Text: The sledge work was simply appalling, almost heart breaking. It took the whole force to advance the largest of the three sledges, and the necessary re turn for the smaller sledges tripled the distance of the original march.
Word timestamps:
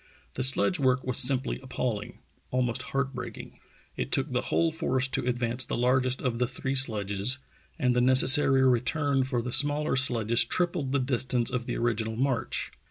The 0.33 0.41
sledge 0.41 0.79
work 0.79 1.03
was 1.03 1.19
simply 1.19 1.59
appalling, 1.61 2.17
almost 2.49 2.81
heart 2.81 3.13
breaking. 3.13 3.59
It 3.95 4.11
took 4.11 4.31
the 4.31 4.41
whole 4.41 4.71
force 4.71 5.07
to 5.09 5.27
advance 5.27 5.63
the 5.63 5.77
largest 5.77 6.23
of 6.23 6.39
the 6.39 6.47
three 6.47 6.73
sledges, 6.73 7.37
and 7.77 7.95
the 7.95 8.01
necessary 8.01 8.67
re 8.67 8.79
turn 8.81 9.23
for 9.25 9.43
the 9.43 9.51
smaller 9.51 9.95
sledges 9.95 10.43
tripled 10.43 10.91
the 10.91 10.97
distance 10.97 11.51
of 11.51 11.67
the 11.67 11.77
original 11.77 12.15
march. 12.15 12.71